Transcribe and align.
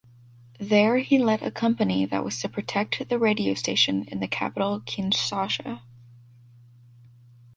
There 0.59 0.97
he 0.97 1.19
led 1.19 1.43
a 1.43 1.51
company 1.51 2.07
that 2.07 2.23
was 2.23 2.39
to 2.41 2.49
protect 2.49 3.07
the 3.07 3.19
radio 3.19 3.53
station 3.53 4.05
in 4.05 4.19
the 4.19 4.27
capital 4.27 4.79
Kinshasa. 4.81 5.83